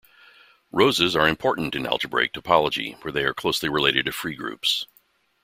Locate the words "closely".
3.35-3.69